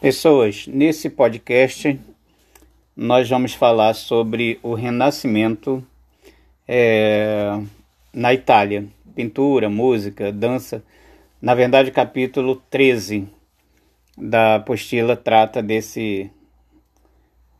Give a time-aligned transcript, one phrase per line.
[0.00, 2.00] Pessoas, nesse podcast
[2.96, 5.86] nós vamos falar sobre o Renascimento
[6.66, 7.60] é,
[8.10, 8.86] na Itália.
[9.14, 10.82] Pintura, música, dança.
[11.40, 13.28] Na verdade, o capítulo 13
[14.16, 16.30] da apostila trata desse,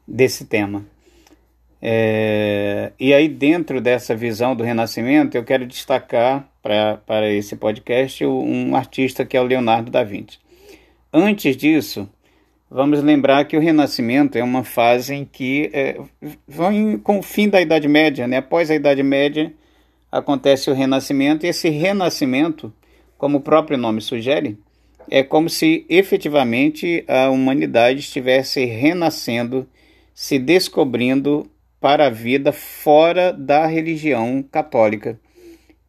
[0.08, 0.86] desse tema.
[1.82, 8.74] É, e aí, dentro dessa visão do Renascimento, eu quero destacar para esse podcast um
[8.74, 10.38] artista que é o Leonardo da Vinci.
[11.12, 12.08] Antes disso,
[12.72, 15.96] Vamos lembrar que o Renascimento é uma fase em que é,
[17.02, 18.36] com o fim da Idade Média, né?
[18.36, 19.52] após a Idade Média
[20.10, 22.72] acontece o Renascimento, e esse Renascimento,
[23.18, 24.56] como o próprio nome sugere,
[25.10, 29.68] é como se efetivamente a humanidade estivesse renascendo,
[30.14, 31.50] se descobrindo
[31.80, 35.18] para a vida fora da religião católica,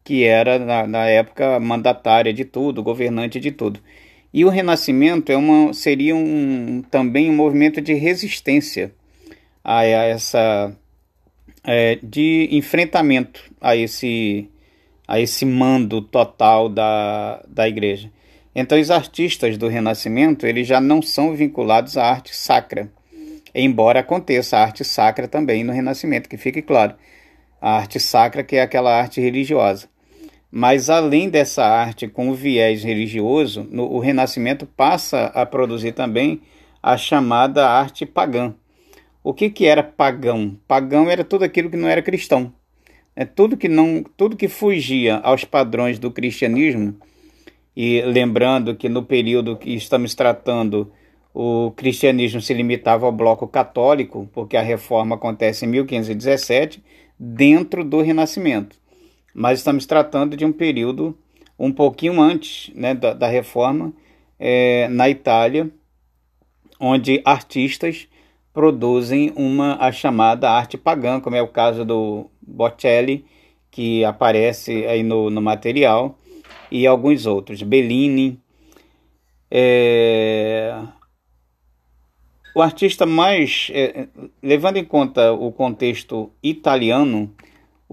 [0.02, 3.78] que era na, na época mandatária de tudo, governante de tudo.
[4.32, 8.92] E o Renascimento é uma, seria um, também um movimento de resistência
[9.62, 10.76] a, a essa
[11.64, 14.48] é, de enfrentamento a esse
[15.06, 18.10] a esse mando total da, da igreja.
[18.54, 22.90] Então os artistas do Renascimento eles já não são vinculados à arte sacra,
[23.54, 26.94] embora aconteça a arte sacra também no Renascimento, que fique claro,
[27.60, 29.91] a arte sacra que é aquela arte religiosa.
[30.54, 36.42] Mas além dessa arte com o viés religioso, no, o Renascimento passa a produzir também
[36.82, 38.54] a chamada arte pagã.
[39.24, 40.58] O que, que era pagão?
[40.68, 42.52] Pagão era tudo aquilo que não era cristão.
[43.16, 46.96] É tudo que não, tudo que fugia aos padrões do cristianismo.
[47.74, 50.92] E lembrando que no período que estamos tratando,
[51.32, 56.82] o cristianismo se limitava ao bloco católico, porque a reforma acontece em 1517,
[57.18, 58.81] dentro do Renascimento
[59.34, 61.16] mas estamos tratando de um período
[61.58, 63.92] um pouquinho antes né, da, da reforma
[64.38, 65.70] é, na Itália,
[66.80, 68.08] onde artistas
[68.52, 73.24] produzem uma a chamada arte pagã, como é o caso do Botticelli,
[73.70, 76.18] que aparece aí no, no material,
[76.70, 78.38] e alguns outros, Bellini.
[79.50, 80.76] É...
[82.54, 84.08] O artista mais, é,
[84.42, 87.34] levando em conta o contexto italiano,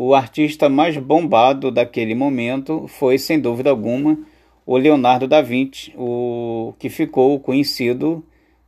[0.01, 4.17] o artista mais bombado daquele momento foi, sem dúvida alguma,
[4.65, 8.23] o Leonardo da Vinci, o que ficou conhecido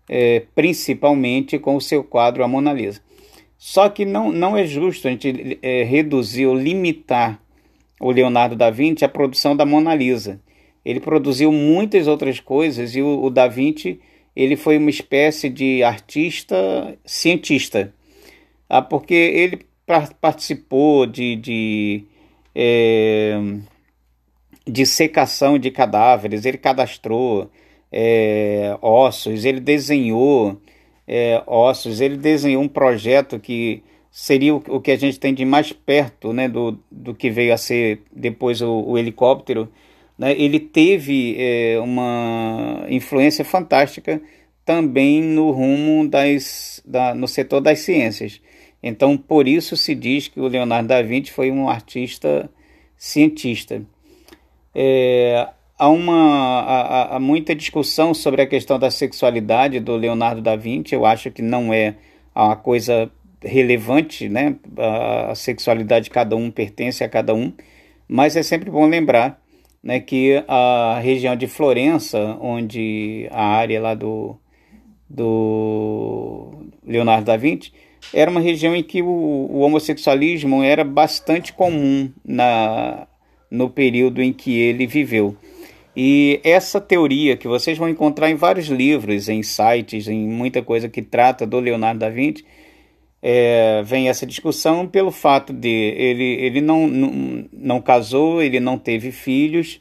[0.09, 2.99] é, principalmente com o seu quadro A Mona Lisa.
[3.57, 7.41] Só que não, não é justo a gente é, reduzir ou limitar
[7.97, 10.41] o Leonardo da Vinci à produção da Mona Lisa.
[10.83, 14.01] Ele produziu muitas outras coisas e o, o da Vinci
[14.35, 17.93] ele foi uma espécie de artista cientista,
[18.67, 19.70] ah, porque ele
[20.19, 22.03] participou de, de,
[22.55, 23.39] é,
[24.67, 27.49] de secação de cadáveres, ele cadastrou
[27.91, 30.59] é, ossos, ele desenhou
[31.07, 35.45] é, ossos, ele desenhou um projeto que seria o, o, que a gente tem de
[35.45, 39.69] mais perto né, do, do que veio a ser depois o, o helicóptero.
[40.17, 40.33] Né?
[40.37, 44.21] Ele teve é, uma influência fantástica
[44.65, 48.41] também no rumo das, da, no setor das ciências.
[48.83, 52.49] Então, por isso se diz que o Leonardo da Vinci foi um artista
[52.97, 53.83] cientista.
[54.73, 55.47] É,
[55.77, 60.95] há, uma, há, há, muita discussão sobre a questão da sexualidade do Leonardo da Vinci.
[60.95, 61.95] Eu acho que não é
[62.35, 63.11] uma coisa
[63.43, 64.55] relevante, né?
[65.29, 67.51] A sexualidade de cada um pertence a cada um,
[68.07, 69.41] mas é sempre bom lembrar
[69.83, 74.37] né, que a região de Florença, onde a área lá do,
[75.09, 76.51] do
[76.85, 77.73] Leonardo da Vinci,
[78.13, 83.07] era uma região em que o, o homossexualismo era bastante comum na,
[83.49, 85.35] no período em que ele viveu.
[85.95, 90.87] E essa teoria que vocês vão encontrar em vários livros, em sites, em muita coisa
[90.87, 92.45] que trata do Leonardo da Vinci,
[93.21, 98.77] é, vem essa discussão pelo fato de ele, ele não, não, não casou, ele não
[98.77, 99.79] teve filhos,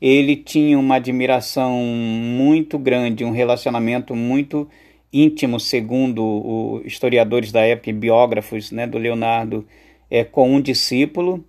[0.00, 4.68] ele tinha uma admiração muito grande, um relacionamento muito
[5.12, 9.66] íntimo, segundo os historiadores da época e biógrafos né, do Leonardo,
[10.10, 11.44] é, com um discípulo,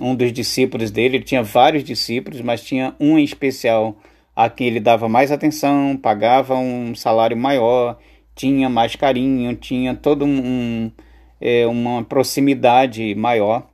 [0.00, 1.16] um dos discípulos dele.
[1.16, 3.96] Ele tinha vários discípulos, mas tinha um em especial
[4.34, 7.98] a quem ele dava mais atenção, pagava um salário maior,
[8.34, 10.92] tinha mais carinho, tinha todo um, um
[11.40, 13.68] é, uma proximidade maior.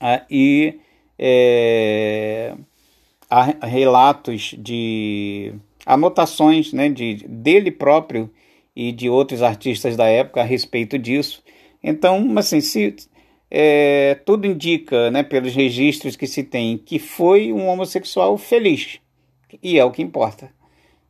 [0.00, 0.78] Ah, e
[1.18, 2.54] é,
[3.30, 5.54] há relatos de
[5.84, 8.30] anotações né, de, dele próprio
[8.74, 11.42] e de outros artistas da época a respeito disso.
[11.82, 12.96] Então, assim, se,
[13.50, 18.98] é, tudo indica, né, pelos registros que se tem, que foi um homossexual feliz,
[19.62, 20.50] e é o que importa.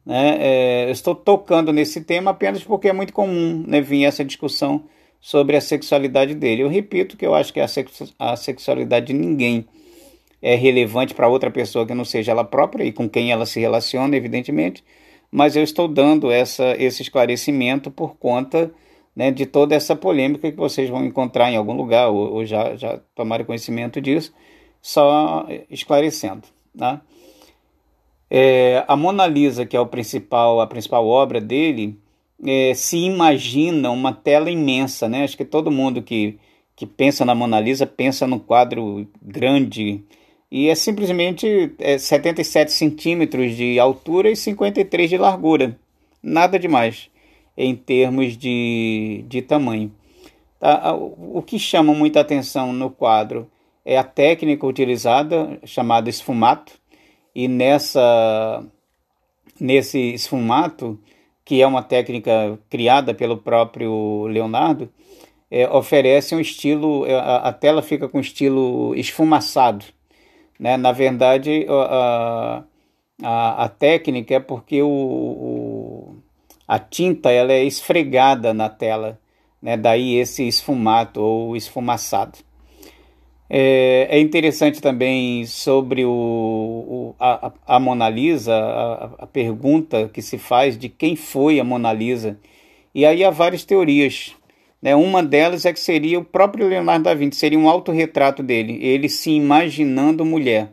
[0.04, 0.36] Né?
[0.38, 4.84] É, eu estou tocando nesse tema apenas porque é muito comum né, vir essa discussão
[5.20, 6.62] sobre a sexualidade dele.
[6.62, 9.66] Eu repito que eu acho que a, sexu a sexualidade de ninguém
[10.44, 13.58] é relevante para outra pessoa que não seja ela própria e com quem ela se
[13.58, 14.84] relaciona, evidentemente,
[15.32, 18.70] mas eu estou dando essa, esse esclarecimento por conta
[19.16, 22.76] né, de toda essa polêmica que vocês vão encontrar em algum lugar ou, ou já,
[22.76, 24.34] já tomaram conhecimento disso,
[24.82, 26.42] só esclarecendo.
[26.74, 27.00] Né?
[28.30, 31.98] É, a Mona Lisa, que é o principal, a principal obra dele,
[32.44, 35.24] é, se imagina uma tela imensa, né?
[35.24, 36.38] Acho que todo mundo que,
[36.76, 40.04] que pensa na Mona Lisa pensa num quadro grande
[40.56, 45.76] e é simplesmente é, 77 centímetros de altura e 53 de largura.
[46.22, 47.10] Nada demais
[47.56, 49.92] em termos de, de tamanho.
[50.60, 50.94] Tá?
[50.94, 53.50] O que chama muita atenção no quadro
[53.84, 56.72] é a técnica utilizada, chamada esfumato,
[57.34, 58.64] e nessa
[59.58, 60.96] nesse esfumato,
[61.44, 64.88] que é uma técnica criada pelo próprio Leonardo,
[65.50, 69.84] é, oferece um estilo, é, a, a, tela fica com estilo esfumaçado.
[70.58, 70.76] Né?
[70.76, 72.64] Na verdade, a,
[73.22, 76.16] a, a técnica é porque o, o,
[76.66, 79.18] a tinta ela é esfregada na tela,
[79.60, 79.76] né?
[79.76, 82.38] daí esse esfumato ou esfumaçado.
[83.48, 90.22] É, é interessante também sobre o, o a, a, Mona Lisa, a, a, pergunta que
[90.22, 92.38] se faz de quem foi a Mona Lisa.
[92.94, 94.34] E aí há várias teorias.
[94.84, 94.94] Né?
[94.94, 99.08] Uma delas é que seria o próprio Leonardo da Vinci, seria um autorretrato dele, ele
[99.08, 100.72] se imaginando mulher.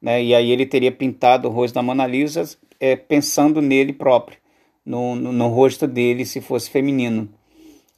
[0.00, 0.22] Né?
[0.22, 2.48] E aí ele teria pintado o rosto da Mona Lisa
[2.78, 4.38] é, pensando nele próprio,
[4.86, 7.28] no, no, no rosto dele, se fosse feminino.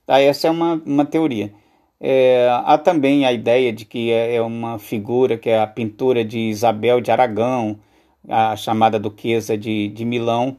[0.07, 0.19] Tá?
[0.19, 1.53] Essa é uma, uma teoria.
[2.01, 6.25] É, há também a ideia de que é, é uma figura que é a pintura
[6.25, 7.79] de Isabel de Aragão,
[8.27, 10.57] a chamada Duquesa de, de Milão.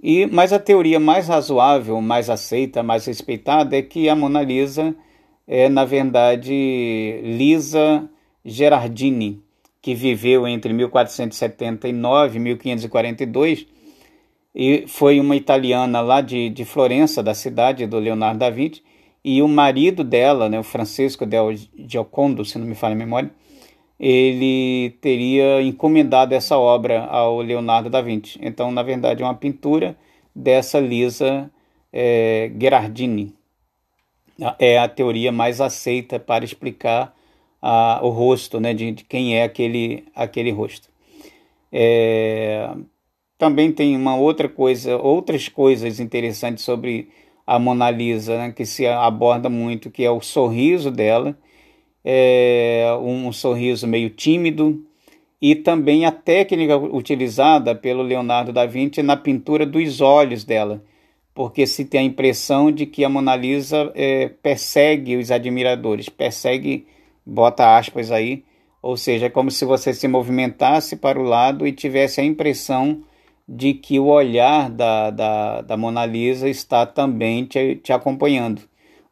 [0.00, 4.94] E, mas a teoria mais razoável, mais aceita, mais respeitada é que a Mona Lisa
[5.48, 6.52] é, na verdade,
[7.24, 8.08] Lisa
[8.44, 9.42] Gerardini,
[9.80, 13.66] que viveu entre 1479 e 1542
[14.54, 18.82] e foi uma italiana lá de, de Florença, da cidade do Leonardo da Vinci,
[19.24, 23.30] e o marido dela, né, o Francisco del Giocondo, se não me falha a memória,
[23.98, 28.38] ele teria encomendado essa obra ao Leonardo da Vinci.
[28.40, 29.96] Então, na verdade, é uma pintura
[30.34, 31.50] dessa Lisa
[31.92, 33.34] é, Gherardini.
[34.58, 37.12] É a teoria mais aceita para explicar
[37.60, 40.88] a, o rosto, né, de, de, quem é aquele, aquele rosto.
[41.72, 42.70] É,
[43.36, 47.08] também tem uma outra coisa, outras coisas interessantes sobre
[47.44, 51.36] a Mona Lisa, né, que se aborda muito, que é o sorriso dela,
[52.10, 54.82] é um sorriso meio tímido,
[55.42, 60.82] e também a técnica utilizada pelo Leonardo da Vinci na pintura dos olhos dela,
[61.34, 66.86] porque se tem a impressão de que a Mona Lisa é, persegue os admiradores, persegue,
[67.26, 68.42] bota aspas aí,
[68.80, 73.02] ou seja, é como se você se movimentasse para o lado e tivesse a impressão
[73.46, 78.62] de que o olhar da, da, da Mona Lisa está também te, te acompanhando.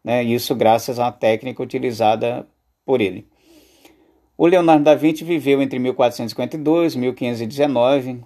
[0.02, 0.24] Né?
[0.24, 2.46] Isso graças à técnica utilizada
[2.86, 3.26] por ele.
[4.38, 8.20] O Leonardo da Vinci viveu entre 1452 e 1519.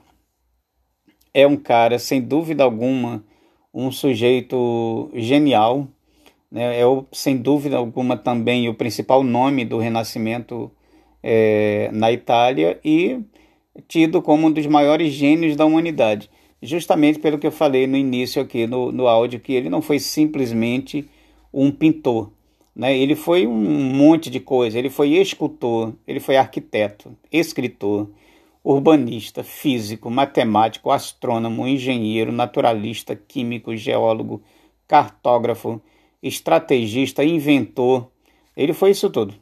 [1.33, 3.25] É um cara, sem dúvida alguma,
[3.73, 5.89] um sujeito genial.
[6.51, 6.81] Né?
[6.81, 6.83] É,
[7.13, 10.71] sem dúvida alguma, também o principal nome do Renascimento
[11.23, 13.21] é, na Itália e
[13.87, 16.29] tido como um dos maiores gênios da humanidade,
[16.61, 19.99] justamente pelo que eu falei no início aqui no, no áudio, que ele não foi
[19.99, 21.09] simplesmente
[21.53, 22.31] um pintor,
[22.75, 22.97] né?
[22.97, 28.09] ele foi um monte de coisa, ele foi escultor, ele foi arquiteto, escritor,
[28.63, 34.43] urbanista, físico, matemático, astrônomo, engenheiro, naturalista, químico, geólogo,
[34.87, 35.81] cartógrafo,
[36.23, 38.11] estrategista, inventor,
[38.57, 39.35] ele foi isso tudo.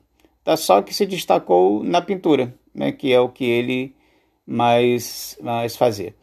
[0.44, 3.94] Tá só que se destacou na pintura, né, que é o que ele
[4.46, 6.14] mais, mais fazer.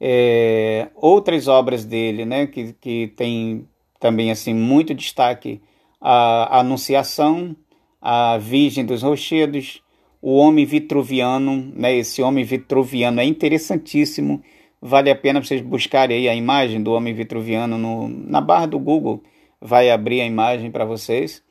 [0.00, 5.60] É, outras obras dele, né, que, que tem também assim muito destaque,
[6.00, 7.56] a Anunciação,
[8.00, 9.82] a Virgem dos Rochedos,
[10.20, 14.42] o Homem Vitruviano, né, esse Homem Vitruviano é interessantíssimo,
[14.80, 18.78] vale a pena vocês buscarem aí a imagem do Homem Vitruviano no, na barra do
[18.78, 19.22] Google,
[19.60, 21.42] vai abrir a imagem para vocês.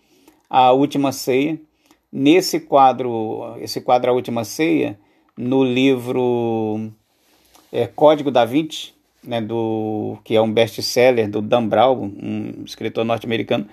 [0.50, 1.60] A Última Ceia,
[2.12, 4.98] nesse quadro, esse quadro A Última Ceia,
[5.38, 6.90] no livro
[7.72, 13.04] é, Código da Vinci, né, do, que é um best-seller do Dan Brown, um escritor
[13.04, 13.68] norte-americano,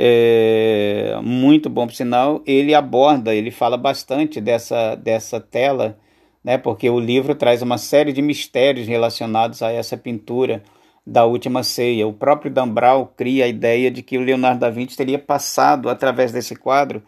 [0.00, 5.98] é, muito bom por sinal, ele aborda, ele fala bastante dessa, dessa tela,
[6.44, 6.56] né?
[6.56, 10.62] Porque o livro traz uma série de mistérios relacionados a essa pintura
[11.04, 12.06] da Última Ceia.
[12.06, 15.88] O próprio Dan Brown cria a ideia de que o Leonardo da Vinci teria passado
[15.88, 17.02] através desse quadro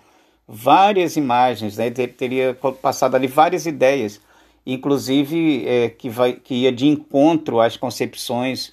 [0.49, 1.91] várias imagens, né?
[1.91, 4.21] teria passado ali várias ideias,
[4.67, 8.73] inclusive é, que, vai, que ia de encontro às concepções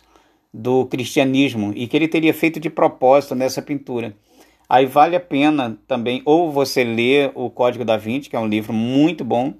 [0.58, 4.16] do cristianismo e que ele teria feito de propósito nessa pintura.
[4.68, 8.48] Aí vale a pena também ou você ler o Código da Vinci, que é um
[8.48, 9.54] livro muito bom,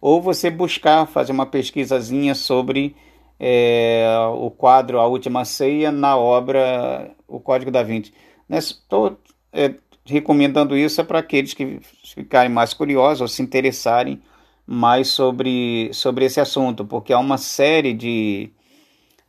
[0.00, 2.94] ou você buscar fazer uma pesquisazinha sobre
[3.38, 4.06] é,
[4.36, 8.12] o quadro A Última Ceia na obra O Código da Vinci.
[8.48, 9.18] Estou
[9.52, 9.74] é,
[10.06, 11.80] recomendando isso para aqueles que
[12.14, 14.22] ficarem mais curiosos ou se interessarem
[14.64, 18.50] mais sobre, sobre esse assunto, porque há uma série de,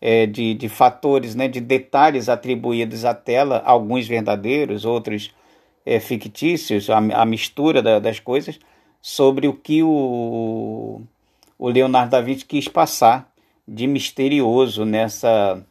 [0.07, 5.33] é, de, de fatores, né, de detalhes atribuídos à tela, alguns verdadeiros, outros
[5.83, 8.59] é, fictícios, a, a mistura da, das coisas,
[9.01, 11.01] sobre o que o,
[11.57, 13.33] o Leonardo da Vinci quis passar
[13.67, 15.65] de misterioso nessa,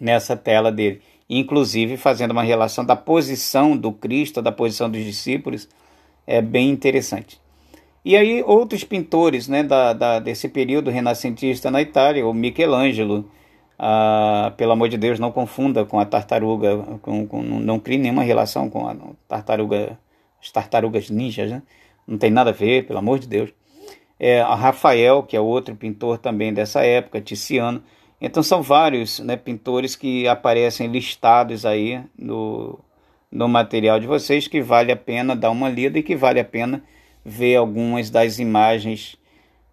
[0.00, 1.02] nessa tela dele.
[1.28, 5.68] Inclusive fazendo uma relação da posição do Cristo, da posição dos discípulos,
[6.26, 7.38] é bem interessante.
[8.04, 13.30] E aí outros pintores né, da, da, desse período renascentista na Itália, o Michelangelo,
[13.78, 18.22] ah, pelo amor de Deus, não confunda com a tartaruga, com, com, não crie nenhuma
[18.22, 18.94] relação com a
[19.26, 19.98] tartaruga,
[20.40, 21.62] as tartarugas ninjas, né?
[22.06, 23.50] não tem nada a ver, pelo amor de Deus.
[24.20, 27.82] É, Rafael, que é outro pintor também dessa época, Tiziano.
[28.20, 32.78] Então são vários né, pintores que aparecem listados aí no,
[33.30, 36.44] no material de vocês que vale a pena dar uma lida e que vale a
[36.44, 36.82] pena
[37.24, 39.16] ver algumas das imagens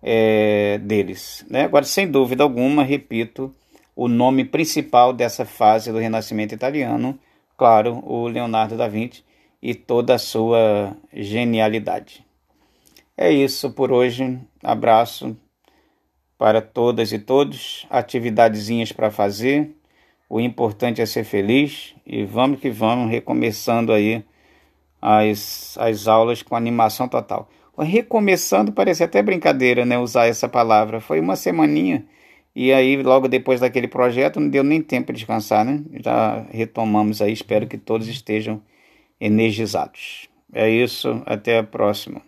[0.01, 1.45] é, deles.
[1.49, 1.63] Né?
[1.63, 3.53] Agora, sem dúvida alguma, repito,
[3.95, 7.19] o nome principal dessa fase do Renascimento italiano,
[7.57, 9.23] claro, o Leonardo da Vinci,
[9.61, 12.25] e toda a sua genialidade.
[13.15, 14.39] É isso por hoje.
[14.63, 15.37] Abraço
[16.37, 17.85] para todas e todos.
[17.89, 19.75] Atividadezinhas para fazer.
[20.27, 24.23] O importante é ser feliz e vamos que vamos, recomeçando aí
[25.01, 27.49] as, as aulas com animação total.
[27.77, 29.97] Recomeçando parece até brincadeira, né?
[29.97, 31.01] Usar essa palavra.
[31.01, 32.05] Foi uma semaninha
[32.55, 35.83] e aí logo depois daquele projeto não deu nem tempo de descansar, né?
[36.03, 37.31] Já retomamos aí.
[37.33, 38.61] Espero que todos estejam
[39.19, 40.29] energizados.
[40.53, 42.21] É isso, até a próxima.